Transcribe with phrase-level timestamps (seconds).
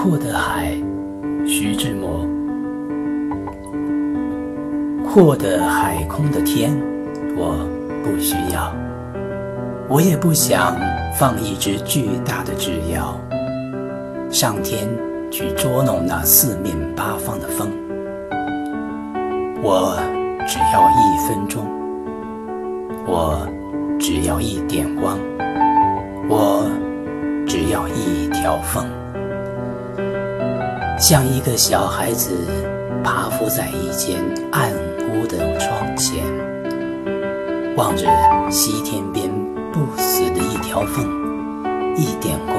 [0.00, 0.72] 阔的海，
[1.44, 2.24] 徐志摩。
[5.04, 6.70] 阔的海空的天，
[7.36, 7.68] 我
[8.04, 8.72] 不需要。
[9.88, 10.76] 我也不想
[11.18, 13.12] 放一只巨大的纸鹞，
[14.30, 14.88] 上天
[15.32, 17.68] 去捉弄那四面八方的风。
[19.60, 19.98] 我
[20.46, 21.66] 只要一分钟，
[23.04, 23.48] 我
[23.98, 25.18] 只要一点光，
[26.28, 26.70] 我
[27.48, 28.86] 只要一条缝。
[30.98, 32.30] 像一个小孩子
[33.04, 34.18] 爬伏在一间
[34.50, 34.72] 暗
[35.08, 36.24] 屋的窗前，
[37.76, 38.04] 望着
[38.50, 39.30] 西天边
[39.72, 41.06] 不死的一条缝，
[41.96, 42.57] 一点光，